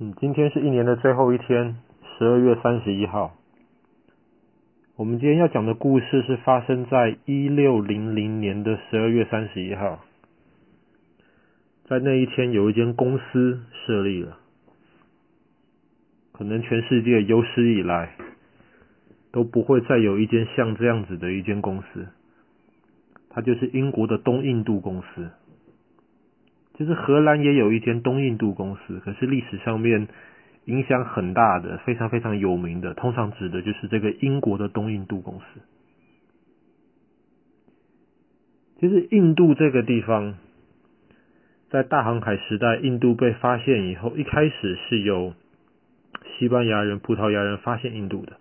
[0.00, 1.76] 嗯，今天是一年的最后一天，
[2.16, 3.34] 十二月三十一号。
[4.94, 9.98] 我们今天要讲的故事是发生在一六零零年的十二月三十一号。
[11.88, 14.38] 在那一天，有一间公司设立了，
[16.30, 18.14] 可能全世界有史以来
[19.32, 22.06] 都不会再有一间像这样子的一间公司。
[23.30, 25.28] 它就是英国的东印度公司。
[26.78, 30.06] 就是荷兰也有一间东印度公司，可是历史上面
[30.66, 35.60] 影响很大的、非常非常有名的，通常指的就是这个英国的东印度公司。
[38.78, 40.38] 其实印度这个地方，
[41.68, 45.34] 在大航海时代，印度被发现以后，一开始是由
[46.38, 48.34] 西班牙人、葡萄牙人发现印度的。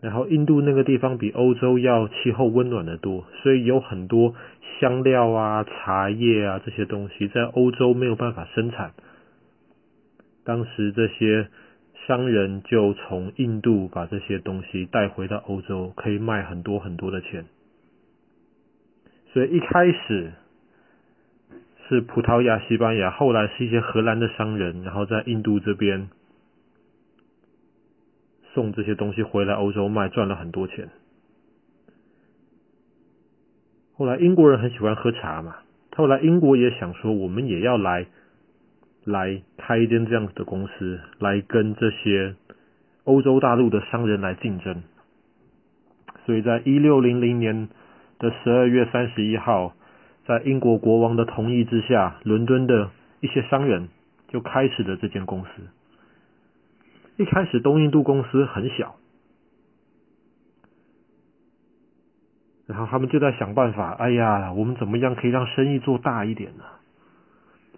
[0.00, 4.34] 然后印度那个地方比欧洲要气候温暖得多，所以有很多
[4.78, 8.92] 香料啊、茶叶啊这些东西在欧洲没有办法生产。
[10.44, 11.48] 当时这些
[12.06, 17.46] 商人就从印度把这些东西带回到欧洲，可以卖很多很多的钱。
[19.32, 20.32] 所以一开始
[21.88, 26.08] 是葡萄牙、西班牙，后来是一些荷兰的商人，然后在印度这边。
[28.58, 30.88] 送这些东西回来欧洲卖，赚了很多钱。
[33.94, 35.54] 后来英国人很喜欢喝茶嘛，
[35.94, 38.06] 后来英国也想说，我们也要来
[39.04, 42.34] 来开一间这样子的公司，来跟这些
[43.04, 44.82] 欧洲大陆的商人来竞争。
[46.26, 47.68] 所以在一六零零年
[48.18, 49.72] 的十二月三十一号，
[50.26, 53.88] 在英国国王的同意之下，伦敦的一些商人
[54.26, 55.48] 就开始了这间公司。
[57.18, 58.94] 一开始东印度公司很小，
[62.64, 66.64] 然后他们就在想办法，哎呀，我们怎么样可以让生意做大一点呢？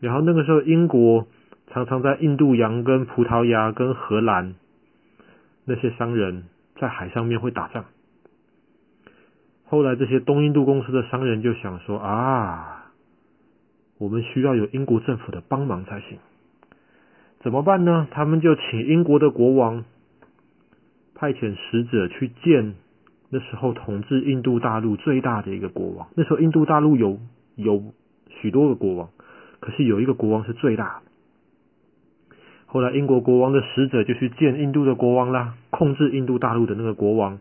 [0.00, 1.28] 然后那个时候，英国
[1.68, 4.56] 常常在印度洋跟葡萄牙跟荷兰
[5.64, 6.46] 那些商人
[6.80, 7.84] 在海上面会打仗。
[9.66, 12.90] 后来这些东印度公司的商人就想说啊，
[13.98, 16.18] 我们需要有英国政府的帮忙才行。
[17.40, 18.08] 怎么办呢？
[18.10, 19.84] 他们就请英国的国王
[21.14, 22.74] 派遣使者去见
[23.30, 26.08] 那时候统治印度大陆最大的一个国王。
[26.16, 27.18] 那时候印度大陆有
[27.54, 27.92] 有
[28.28, 29.10] 许多个国王，
[29.60, 31.02] 可是有一个国王是最大的。
[32.66, 37.38] 后来英国国王的使者就去见印度的国王啦，控制印度大陆的那个国王，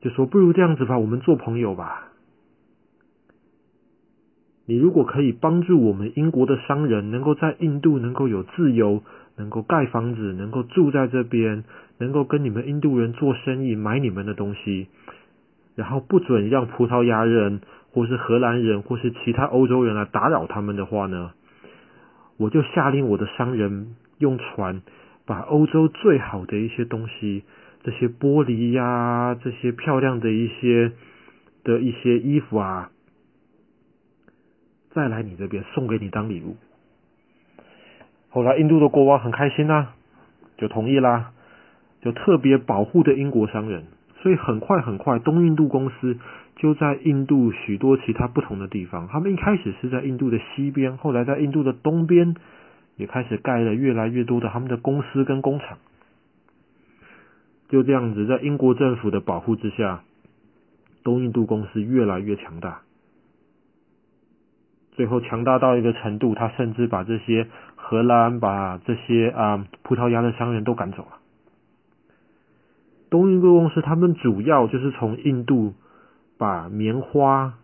[0.00, 2.07] 就说：“不如这样子吧，我们做朋友吧。”
[4.68, 9.02] 你如果可以帮助我们英国的商人能够在印度能够有自由，
[9.38, 11.64] 能够盖房子，能够住在这边，
[11.96, 14.88] 能够跟你们印度人做生意，买你们的东西，
[15.74, 17.62] 然后不准让葡萄牙人
[17.92, 21.30] 或是荷兰人或是其他欧洲人来打扰他们的话呢，
[22.36, 24.82] 我就下令我的商人用船
[25.24, 27.42] 把欧洲最好的一些东西，
[27.82, 30.92] 这些玻璃呀，这些漂亮的一些
[31.64, 32.90] 的一些衣服啊。
[34.98, 36.56] 再来你这边送给你当礼物。
[38.30, 39.94] 后来印度的国王很开心呐、啊，
[40.56, 41.30] 就同意啦，
[42.00, 43.84] 就特别保护的英国商人。
[44.20, 46.18] 所以很快很快，东印度公司
[46.56, 49.06] 就在印度许多其他不同的地方。
[49.06, 52.34] 他们一开始是在印度的西边，后来在印度的东边
[52.96, 55.78] 也开始盖了越来越多的他们的公司跟工厂。
[57.68, 60.02] 就这样子，在英国政府的保护之下，
[61.04, 62.80] 东印度公司越来越强大。
[64.98, 71.20] 最后强大到一个程度，他甚至把这些荷兰、把这些啊葡萄牙的商人都赶走了。
[73.08, 75.74] 东印度公司他们主要就是从印度
[76.36, 77.54] 把棉花、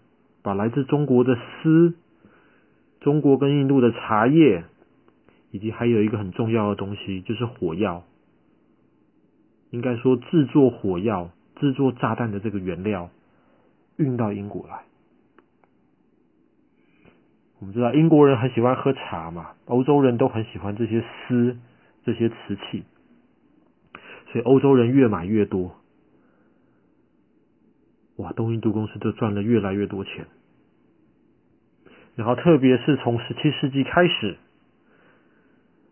[0.43, 1.95] 把来自中国的丝、
[3.01, 4.63] 中国跟印度的茶叶，
[5.51, 8.05] 以及还有一个很重要的东西，就是火药。
[9.71, 13.11] 应该说制作火药、制作炸弹的这个原料，
[13.97, 14.85] 运到英国来。
[17.61, 21.57] 我们知道英国人很喜欢喝茶嘛，欧洲人都很喜欢这些丝、
[22.05, 22.83] 这些瓷器，
[24.33, 25.77] 所以欧洲人越买越多，
[28.17, 30.27] 哇，东印度公司就赚了越来越多钱。
[32.17, 34.37] 然后特别是从十七世纪开始，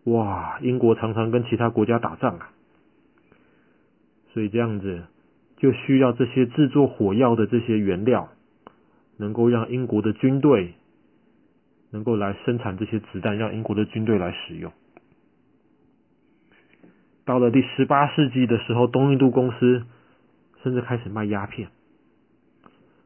[0.05, 2.51] 哇，英国常常跟其他国家打仗啊，
[4.35, 5.05] 所以这样子
[5.57, 8.29] 就需要这些制作火药的这些原料，
[9.17, 10.75] 能够让英国的军队。
[11.93, 14.73] 能够来生产这些子弹，让英国的军队来使用。
[17.25, 19.85] 到了第十八世纪的时候，东印度公司
[20.63, 21.69] 甚至开始卖鸦片。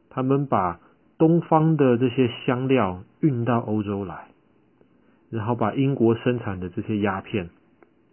[0.08, 0.80] 他们把
[1.18, 4.28] 东方的这些香料运到欧洲来，
[5.28, 7.50] 然后把英国生产的这些鸦片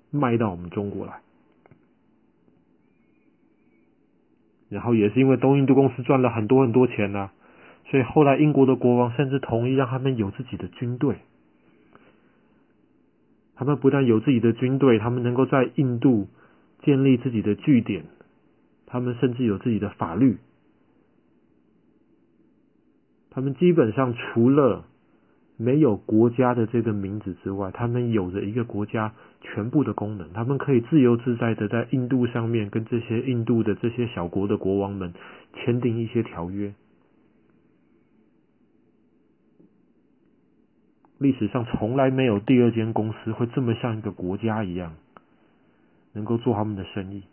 [0.10, 1.22] 卖到我们中国来。
[4.70, 7.30] 然后也是因为东印度公司赚了很多很多钱呢、
[7.86, 11.18] 所以后来英国的国王甚至同意让他们有自己的军队。
[13.56, 16.28] 他们不但有自己的军队，他们能够在印度
[16.82, 18.06] 建立自己的据点，
[18.88, 20.38] 他们甚至有自己的法律。
[23.30, 24.86] 他们基本上除了
[25.56, 30.34] 没有国家的这个名字之外，他们有着一个国家全部的功能。
[30.34, 35.14] 他们可以自由自在的在印度上面跟这些印度的这些小国的国王们
[35.54, 36.74] 签订一些条约。
[41.24, 44.94] 历史上从来没有第二间公司会这么像一个国家一样，
[46.12, 47.24] 能够做他们的生意。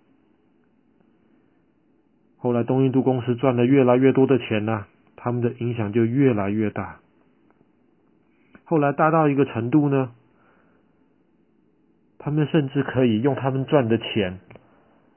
[2.38, 7.00] 后来东印度公司赚了越来越多的钱呢、他们的影响就越来越大。
[8.64, 10.12] 后来大到一个程度呢，
[12.18, 14.38] 他们甚至可以用他们赚的钱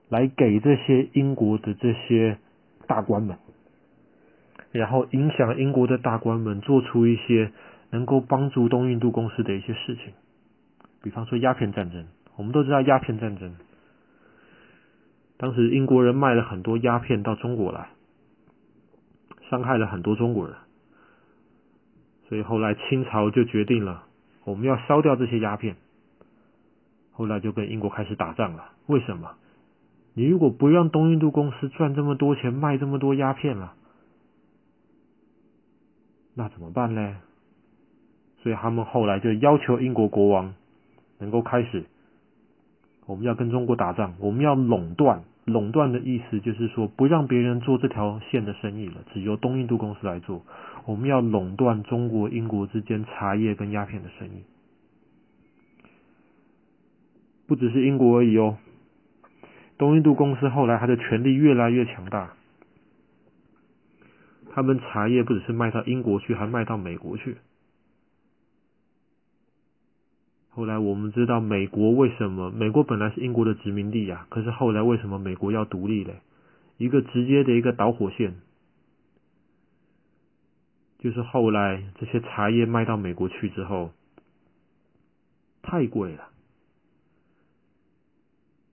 [0.09, 2.37] 来给这些英国的这些
[2.87, 3.37] 大官们，
[4.71, 7.51] 然后影响英国的大官们做出一些
[7.93, 10.13] 能够帮助东印度公司的一些事情，
[11.03, 12.07] 比方说鸦片战争。
[12.35, 13.55] 我们都知道鸦片战争，
[15.37, 17.89] 当时英国人卖了很多鸦片到中国来，
[19.51, 20.55] 伤害了很多中国人。
[22.27, 24.05] 所以后来清朝就决定了，
[24.45, 25.75] 我们要烧掉这些鸦片。
[27.11, 28.71] 后来就跟英国开始打仗了。
[28.87, 29.35] 为什么？
[30.15, 33.75] 你如果不让东印度公司赚这么多钱，卖这么多鸦片了，
[36.33, 37.17] 那怎么办呢？
[38.43, 40.53] 所以他们后来就要求英国国王
[41.17, 41.85] 能够开始，
[43.05, 45.23] 我们要跟中国打仗，我们要垄断。
[45.45, 50.41] 垄断的意思就是说，不让别人做这条线的生意了，只由东印度公司来做。
[50.85, 54.43] 我们要垄断中国、英国之间茶叶跟鸦片的生意。
[57.45, 58.57] 不只是英国而已哦，
[59.77, 62.33] 东印度公司后来它的权力越来越强大，
[64.53, 67.35] 他们茶叶不只是卖到英国去，还卖到美国去。
[70.55, 72.51] 后来我们知道美国为什么？
[72.51, 76.21] 美国本来是英国的殖民地呀，可是后来为什么美国要独立嘞？
[76.77, 78.35] 一个直接的一个导火线，
[80.99, 83.91] 就是后来这些茶叶卖到美国去之后，
[85.63, 86.29] 太贵了。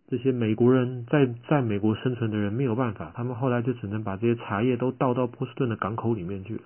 [0.09, 6.63] 这些美国人在在美国生存的人没有办法，他们后来就只能把这些茶叶都倒到波士顿的港口里面去了。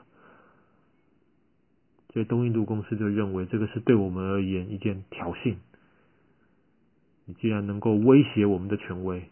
[2.15, 5.57] 所以东印度公司就认为这个是对我们而言一件挑衅。
[7.25, 9.25] 你既然能够威胁我们的权威，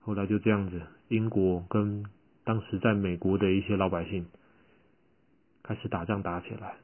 [0.00, 2.04] 后来就这样子，英国跟
[2.44, 4.26] 当时在美国的一些老百姓
[5.62, 6.76] 开始打仗打起来，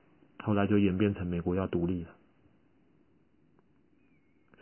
[0.43, 2.11] 后来就演变成美国要独立了。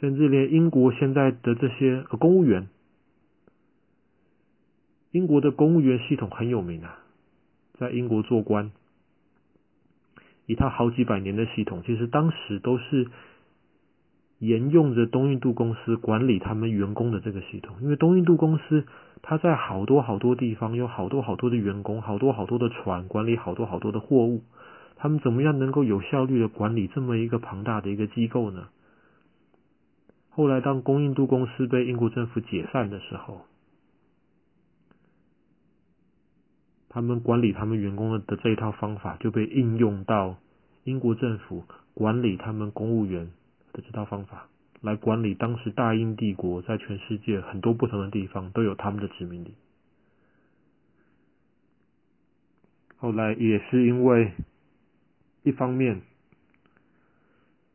[0.00, 2.68] 甚至连英国现在的这些公务员，
[5.12, 6.98] 英国的公务员系统很有名啊，
[7.78, 8.72] 在英国做官。
[10.50, 13.06] 一套好几百年的系统，其实当时都是
[14.40, 17.76] 沿用着东印度公司管理他们员工的这个系统。
[17.80, 18.84] 因为东印度公司，
[19.22, 24.42] 它在好多好多地方有好多好多的员工，好多好多的船，管理好多好多的货物。
[24.96, 28.66] 他们怎么样能够有效率的管理这么一个庞大的一个机构呢？
[30.30, 33.42] 后来，当东印度公司被英国政府解散的时候，
[36.92, 40.36] 他们管理他们员工的这一套方法就被应用到
[40.82, 43.30] 英国政府管理他们公务员
[43.72, 44.48] 的这套方法，
[44.80, 49.54] 来管理当时大英帝国在全世界很多不同的地方都有他们的殖民地。
[52.96, 54.32] 后来也是因为
[55.44, 56.02] 一方面，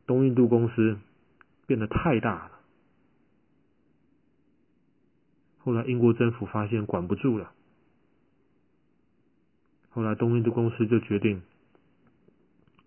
[0.06, 0.98] 东印度公司
[1.66, 2.50] 变得太大了，
[5.58, 7.52] 后来英国政府发现管不住了。
[9.96, 11.40] 后来，东印度公司就决定，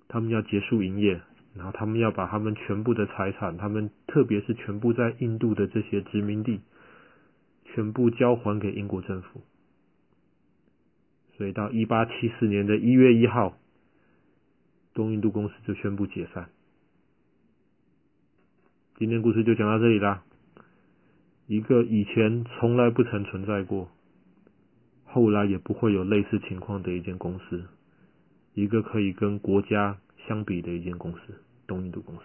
[0.07, 1.19] 他们要结束营业，
[1.55, 6.61] 然后他们要把他们全部的财产，他们特别是全部在印度的这些殖民地，
[7.65, 9.41] 全部交还给英国政府。
[11.35, 13.57] 所以到一八七四年的一月一号，
[14.93, 16.49] 东印度公司就宣布解散。
[18.99, 20.23] 今天故事就讲到这里啦，
[21.47, 23.89] 一个以前从来不曾存在过。
[25.11, 27.65] 后来也不会有类似情况的一间公司，
[28.53, 29.97] 一个可以跟国家
[30.27, 31.19] 相比的一间公司——
[31.65, 32.21] 东印度公司。